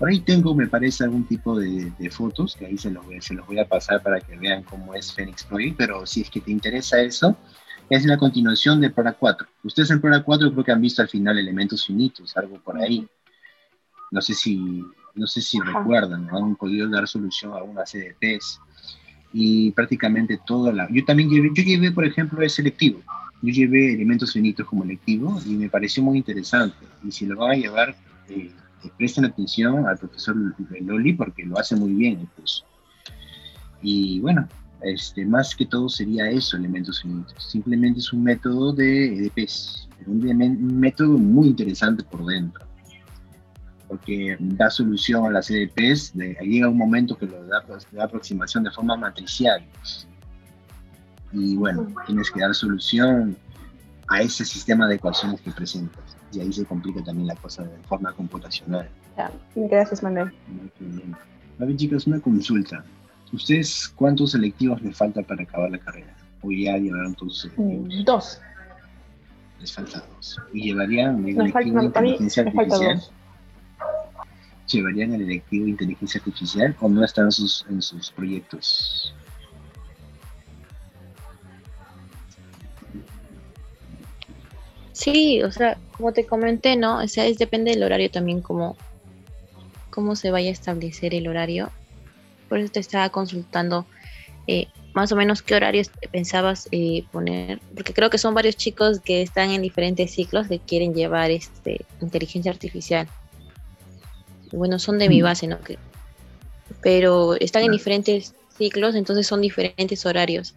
[0.00, 3.46] Por ahí tengo, me parece, algún tipo de, fotos, que ahí se los, se los
[3.46, 6.50] voy a pasar para que vean cómo es Phoenix Project, pero si es que te
[6.50, 7.36] interesa eso,
[7.96, 9.46] es la continuación de Prora 4.
[9.64, 13.06] Ustedes en Prora 4 creo que han visto al final elementos finitos, algo por ahí.
[14.10, 14.82] No sé si,
[15.14, 18.60] no sé si recuerdan, han podido dar solución a unas CDPs
[19.34, 20.88] y prácticamente todo la...
[20.90, 23.02] Yo también llevé, yo llevé, por ejemplo, el selectivo.
[23.42, 26.86] Yo llevé elementos finitos como electivo y me pareció muy interesante.
[27.04, 27.94] Y si lo van a llevar,
[28.30, 28.50] eh,
[28.96, 30.34] presten atención al profesor
[30.80, 32.64] Loli porque lo hace muy bien incluso.
[33.82, 34.48] Y bueno,
[34.84, 37.50] este, más que todo sería eso, elementos finitos.
[37.50, 42.64] Simplemente es un método de EDPs, un, método muy interesante por dentro,
[43.88, 48.64] porque da solución a las EDPs, de, llega un momento que lo da, da aproximación
[48.64, 49.64] de forma matricial.
[51.32, 53.36] Y bueno, tienes que dar solución
[54.08, 57.76] a ese sistema de ecuaciones que presentas y ahí se complica también la cosa de
[57.84, 58.88] forma computacional.
[59.54, 60.32] gracias, Manuel.
[61.58, 62.84] A ver, chicas, una consulta.
[63.32, 66.14] ¿Ustedes cuántos selectivos les falta para acabar la carrera?
[66.42, 67.94] ¿O ya llevaron todos sus selectivos?
[67.94, 68.40] Mm, dos.
[69.60, 70.38] Les falta dos.
[70.52, 73.02] ¿Y llevarían el electivo de inteligencia artificial?
[74.66, 79.14] ¿Llevarían el electivo de inteligencia artificial o no están sus, en sus proyectos?
[84.92, 86.98] Sí, o sea, como te comenté, ¿no?
[86.98, 88.76] O sea, es, depende del horario también, como
[89.90, 91.70] cómo se vaya a establecer el horario.
[92.52, 93.86] Por eso te estaba consultando
[94.46, 99.00] eh, más o menos qué horarios pensabas eh, poner, porque creo que son varios chicos
[99.00, 103.08] que están en diferentes ciclos que quieren llevar este inteligencia artificial.
[104.52, 105.24] Bueno, son de mi mm.
[105.24, 105.56] base, ¿no?
[106.82, 110.54] pero están en diferentes ciclos, entonces son diferentes horarios.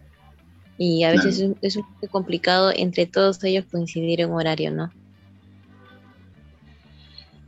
[0.76, 4.92] Y a veces es, un poco complicado entre todos ellos coincidir en horario, ¿no?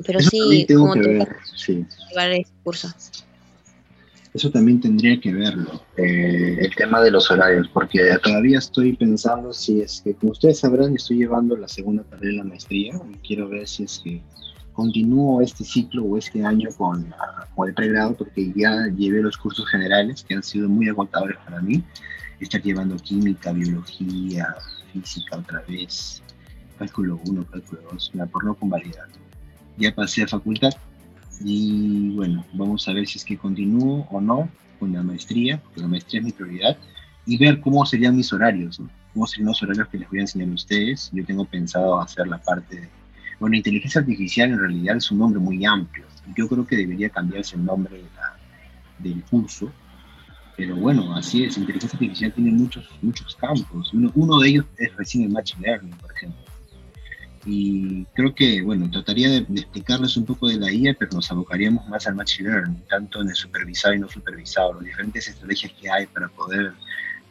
[0.07, 2.89] Pero sí, como tú llevar el curso.
[4.35, 9.53] Eso también tendría que verlo, eh, el tema de los horarios, porque todavía estoy pensando
[9.53, 13.15] si es que, como ustedes sabrán, estoy llevando la segunda carrera de la maestría y
[13.27, 14.23] quiero ver si es que
[14.75, 17.13] continúo este ciclo o este año con,
[17.57, 21.61] con el pregrado, porque ya llevé los cursos generales que han sido muy agotadores para
[21.61, 21.83] mí
[22.39, 24.55] estar llevando química, biología,
[24.93, 26.23] física otra vez,
[26.79, 29.09] cálculo 1, cálculo 2, la por no convalidar.
[29.77, 30.73] Ya pasé a facultad
[31.45, 34.49] y bueno, vamos a ver si es que continúo o no
[34.79, 36.77] con la maestría, porque la maestría es mi prioridad,
[37.27, 38.81] y ver cómo serían mis horarios,
[39.13, 41.11] cómo serían los horarios que les voy a enseñar a ustedes.
[41.13, 42.89] Yo tengo pensado hacer la parte de...
[43.41, 46.07] Bueno, inteligencia artificial en realidad es un nombre muy amplio.
[46.37, 48.03] Yo creo que debería cambiarse el nombre
[48.99, 49.73] del curso
[50.59, 53.95] pero bueno, así es, inteligencia artificial tiene muchos, muchos campos.
[53.95, 56.48] Uno, uno de ellos es recién el Machine Learning, por ejemplo.
[57.51, 61.89] Y creo que, bueno, trataría de, explicarles un poco de la IA, pero nos abocaríamos
[61.89, 65.91] más al Machine Learning, tanto en el supervisado y no supervisado, las diferentes estrategias que
[65.91, 66.75] hay para poder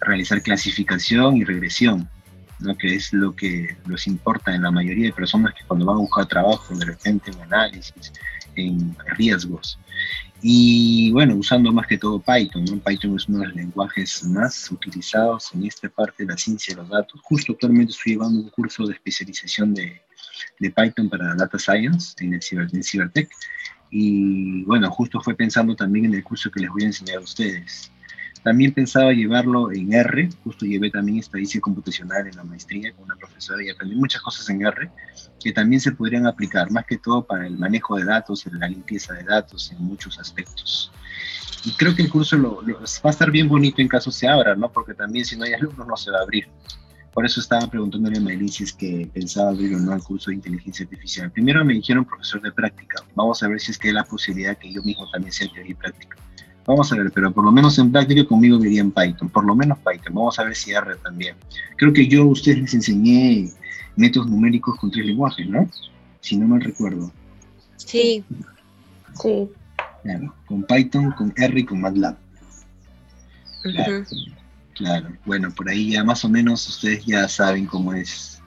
[0.01, 2.10] realizar clasificación y regresión,
[2.58, 2.75] ¿no?
[2.75, 5.99] que es lo que nos importa en la mayoría de personas que cuando van a
[5.99, 8.12] buscar trabajo, de repente en análisis,
[8.56, 9.77] en riesgos.
[10.41, 12.80] Y bueno, usando más que todo Python, ¿no?
[12.80, 16.82] Python es uno de los lenguajes más utilizados en esta parte de la ciencia de
[16.82, 17.21] los datos.
[17.23, 19.99] Justo actualmente estoy llevando un curso de especialización de,
[20.60, 23.30] de Python para Data Science en el Ciber, en Cybertech.
[23.89, 27.21] Y bueno, justo fue pensando también en el curso que les voy a enseñar a
[27.21, 27.91] ustedes.
[28.43, 33.15] También pensaba llevarlo en R, justo llevé también estadística computacional en la maestría con una
[33.15, 34.89] profesora y aprendí muchas cosas en R
[35.43, 38.67] que también se podrían aplicar, más que todo para el manejo de datos, en la
[38.67, 40.91] limpieza de datos, en muchos aspectos.
[41.65, 44.56] Y creo que el curso lo, va a estar bien bonito en caso se abra,
[44.56, 44.71] ¿no?
[44.71, 46.47] Porque también si no hay alumnos no se va a abrir.
[47.17, 50.30] Por eso estaba preguntándole a Maylin si es que pensaba abrir o no el curso
[50.30, 51.32] de inteligencia artificial.
[51.32, 53.03] Primero me dijeron profesor de práctica.
[53.15, 55.71] Vamos a ver si es que hay la posibilidad que yo mismo también sea teoría
[55.71, 56.15] y práctica.
[56.67, 59.56] Vamos a ver, pero por lo menos en práctica conmigo diría en Python, por lo
[59.56, 60.13] menos Python.
[60.13, 61.36] Vamos a ver si R también.
[61.77, 63.51] Creo que yo a ustedes les enseñé
[63.95, 65.67] métodos numéricos con tres lenguajes, ¿no?
[66.19, 67.12] Si no mal recuerdo.
[67.77, 68.23] Sí.
[69.19, 69.49] Sí.
[70.03, 72.15] Claro, con Python, con R y con MATLAB.
[73.63, 74.06] Claro,
[74.78, 75.10] claro.
[75.26, 78.42] Bueno, por ahí ya más o menos ustedes ya saben cómo es.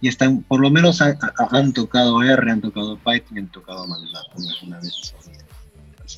[0.00, 4.64] Ya están, por lo menos han tocado R, han tocado Python y han tocado MATLAB
[4.64, 5.14] una vez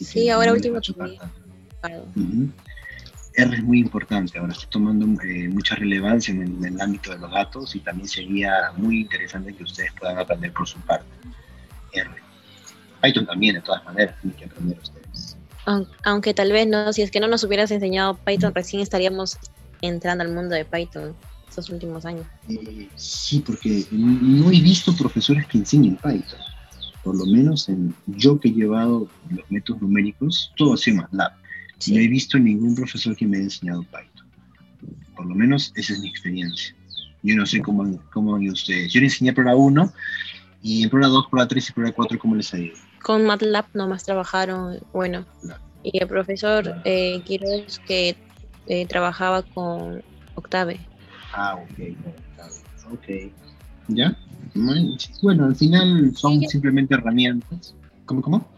[0.03, 0.81] sí, ahora último
[3.37, 7.33] R es muy importante, ahora está tomando eh, mucha relevancia en el, ámbito de los
[7.33, 11.07] datos y también sería muy interesante que ustedes puedan aprender por su parte
[11.92, 12.11] R.
[13.03, 15.04] Python también, de todas maneras, tienen que aprender ustedes.
[16.05, 19.38] Aunque tal vez no, si es que no nos hubieras enseñado Python, recién estaríamos
[19.81, 21.14] entrando al mundo de Python
[21.48, 22.27] estos últimos años.
[22.48, 26.40] Eh, sí, porque no he visto profesores que enseñen Python.
[27.03, 31.33] Por lo menos en, yo que he llevado los métodos numéricos, todo ha sido MATLAB.
[31.88, 34.27] No he visto ningún profesor que me haya enseñado Python.
[35.14, 36.74] Por lo menos esa es mi experiencia.
[37.22, 38.92] Yo no sé cómo, cómo van ustedes.
[38.92, 39.92] Yo le enseñé Prueba 1
[40.62, 42.77] y en Prueba 2, Prueba 3 y Prueba 4, ¿cómo les ha ido?
[43.05, 45.27] Con MATLAB nomás trabajaron, bueno.
[45.83, 48.17] Y el profesor eh, Quiroz que
[48.67, 50.03] eh, trabajaba con
[50.37, 50.81] Octave.
[51.35, 51.97] Ah, ok,
[52.95, 53.33] ok.
[53.88, 54.17] ¿Ya?
[55.23, 57.75] Bueno, al final son simplemente herramientas.
[58.07, 58.49] ¿Cómo, cómo?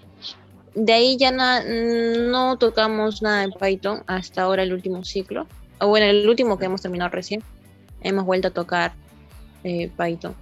[0.77, 5.49] De ahí ya no tocamos nada en Python hasta ahora el último ciclo.
[5.81, 7.43] O bueno, el último que hemos terminado recién.
[8.01, 8.93] Hemos vuelto a tocar
[9.65, 10.37] eh, Python.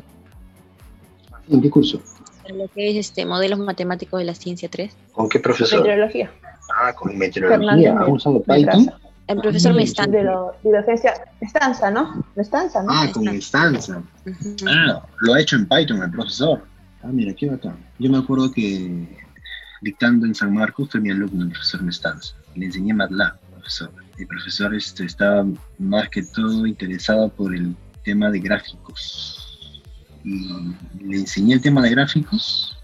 [1.48, 2.02] ¿En qué curso?
[2.48, 4.94] Lo que es este modelos matemáticos de la ciencia 3.
[5.12, 5.80] ¿Con qué profesor?
[5.80, 6.30] Meteorología.
[6.76, 7.96] Ah, con meteorología.
[7.98, 8.90] ¿Ha usado Python?
[9.26, 12.24] El profesor me está De, lo, de docencia, Estanza, ¿no?
[12.36, 12.92] Estanza, ¿no?
[12.92, 14.02] Ah, con Estanza.
[14.66, 16.62] Ah, lo ha hecho en Python el profesor.
[17.02, 17.76] Ah, mira, qué bacán.
[17.98, 19.08] Yo me acuerdo que
[19.80, 22.34] dictando en San Marcos fue mi alumno, el profesor Mestanza.
[22.54, 23.90] Le enseñé MATLAB, profesor.
[24.18, 25.46] El profesor este, estaba
[25.78, 29.43] más que todo interesado por el tema de gráficos.
[30.24, 32.78] Y le enseñé el tema de gráficos,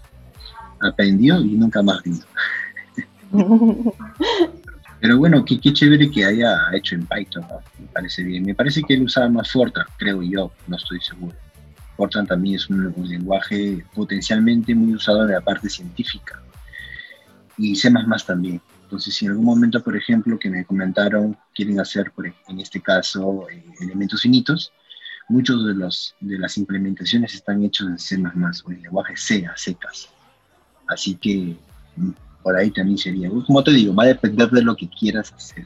[0.79, 2.19] aprendió y nunca más vino.
[5.01, 7.43] Pero bueno, qué, chévere que haya hecho en Python,
[7.79, 8.45] me parece bien.
[8.45, 11.35] Me parece que él usaba más Fortran, creo yo, no estoy seguro.
[11.97, 16.39] Fortran también es un, lenguaje potencialmente muy usado en la parte científica.
[17.57, 17.91] Y C++
[18.27, 18.61] también.
[18.83, 22.11] Entonces, si en algún momento, por ejemplo, que me comentaron, quieren hacer,
[22.47, 24.71] en este caso, eh, elementos finitos,
[25.31, 30.09] muchos de, los, de las implementaciones están hechos en C++ o en lenguaje C, secas.
[30.87, 31.55] Así que
[31.95, 32.11] mm,
[32.43, 33.29] por ahí también sería.
[33.29, 35.65] Como te digo, va a depender de lo que quieras hacer.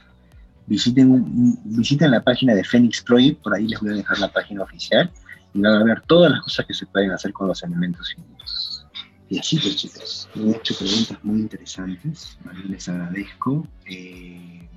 [0.68, 4.64] Visiten, visiten la página de Phoenix Project, por ahí les voy a dejar la página
[4.64, 5.12] oficial
[5.54, 8.86] y van a ver todas las cosas que se pueden hacer con los elementos finitos.
[9.30, 13.68] Y así pues chicos, he hecho preguntas muy interesantes, les agradezco.
[13.86, 14.68] Eh,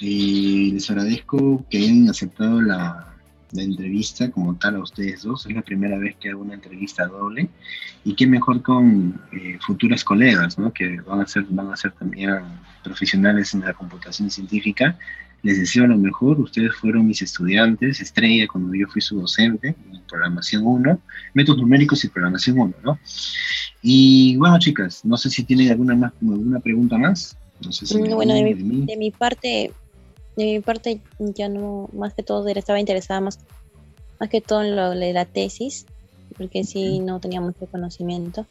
[0.00, 3.17] eh, les agradezco que hayan aceptado la,
[3.52, 5.46] la entrevista como tal a ustedes dos.
[5.46, 7.48] Es la primera vez que hago una entrevista doble
[8.04, 10.72] y qué mejor con eh, futuras colegas, ¿no?
[10.72, 12.30] que van a, ser, van a ser también
[12.84, 14.98] profesionales en la computación científica.
[15.42, 16.40] Les deseo lo mejor.
[16.40, 21.00] Ustedes fueron mis estudiantes, estrella, cuando yo fui su docente en programación 1,
[21.34, 22.74] métodos numéricos y programación 1.
[22.82, 22.98] ¿no?
[23.82, 27.36] Y bueno, chicas, no sé si tienen alguna, más, alguna pregunta más.
[27.60, 29.72] No sé si mm, bueno, de, mi, de mi parte,
[30.38, 33.40] de mi parte ya no, más que todo estaba interesada más,
[34.20, 35.84] más que todo en lo de la tesis,
[36.36, 38.46] porque sí no tenía mucho conocimiento.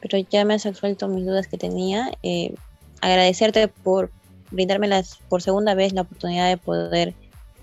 [0.00, 2.10] Pero ya me has resuelto mis dudas que tenía.
[2.22, 2.54] Eh,
[3.02, 4.10] agradecerte por
[4.50, 7.14] brindarme las, por segunda vez la oportunidad de poder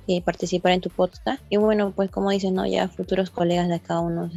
[0.08, 1.42] eh, participar en tu podcast.
[1.50, 2.68] Y bueno, pues como dices, ¿no?
[2.68, 4.30] Ya futuros colegas de cada uno.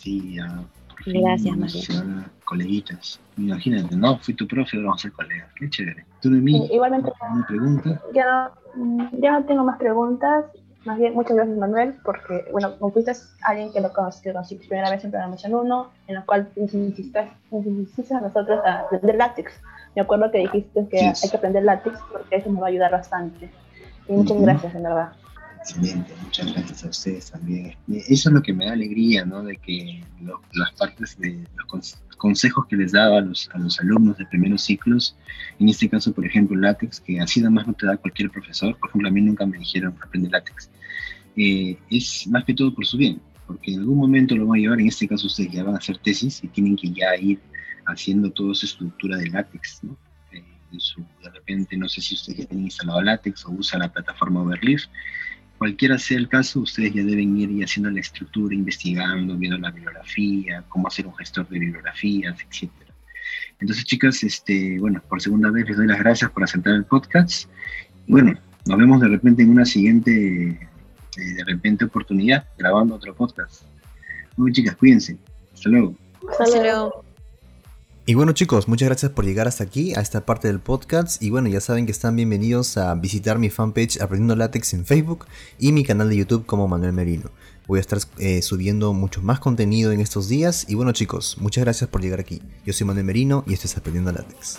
[0.00, 0.64] Sí, ya
[1.06, 2.30] Gracias, María.
[2.44, 3.20] Coleguitas.
[3.36, 5.48] Imagínate, no, fui tu profe, ahora vamos a ser colegas.
[5.56, 6.04] Qué chévere.
[6.20, 6.68] ¿Tú de mí?
[6.70, 7.12] igualmente.
[7.32, 8.02] ¿Una pregunta?
[8.14, 10.46] Ya no, ya no tengo más preguntas.
[10.84, 13.12] Más bien, muchas gracias, Manuel, porque, bueno, como fuiste
[13.42, 18.20] alguien que lo conocí, por primera vez en programación 1, en la cual insististe a
[18.20, 19.52] nosotros a aprender látex.
[19.96, 22.92] Me acuerdo que dijiste que hay que aprender látex porque eso nos va a ayudar
[22.92, 23.50] bastante.
[24.08, 25.12] Y muchas gracias, en verdad.
[25.66, 27.74] Excelente, muchas gracias a ustedes también.
[27.88, 29.42] Eso es lo que me da alegría, ¿no?
[29.42, 30.04] De que
[30.52, 34.60] las partes de los consejos que les daba a los, a los alumnos de primeros
[34.60, 35.16] ciclos,
[35.58, 38.76] en este caso, por ejemplo, látex, que así nada más no te da cualquier profesor,
[38.78, 40.68] por ejemplo, a mí nunca me dijeron aprender látex,
[41.34, 44.60] eh, es más que todo por su bien, porque en algún momento lo van a
[44.60, 47.40] llevar, en este caso ustedes ya van a hacer tesis y tienen que ya ir
[47.86, 49.96] haciendo toda su estructura de látex, ¿no?
[50.32, 50.44] Eh,
[51.22, 54.82] de repente, no sé si ustedes ya tienen instalado látex o usan la plataforma Overleaf,
[55.64, 60.62] cualquiera sea el caso, ustedes ya deben ir haciendo la estructura, investigando, viendo la bibliografía,
[60.68, 62.70] cómo hacer un gestor de bibliografías, etc.
[63.60, 67.48] Entonces, chicas, este, bueno, por segunda vez les doy las gracias por aceptar el podcast.
[68.06, 70.68] Bueno, nos vemos de repente en una siguiente,
[71.16, 73.62] eh, de repente, oportunidad, grabando otro podcast.
[74.36, 75.16] Muy chicas, cuídense.
[75.54, 75.94] Hasta luego.
[76.40, 77.04] Hasta luego.
[78.06, 81.22] Y bueno chicos, muchas gracias por llegar hasta aquí, a esta parte del podcast.
[81.22, 85.24] Y bueno, ya saben que están bienvenidos a visitar mi fanpage Aprendiendo Látex en Facebook
[85.58, 87.30] y mi canal de YouTube como Manuel Merino.
[87.66, 90.66] Voy a estar eh, subiendo mucho más contenido en estos días.
[90.68, 92.42] Y bueno chicos, muchas gracias por llegar aquí.
[92.66, 94.58] Yo soy Manuel Merino y esto es Aprendiendo Látex.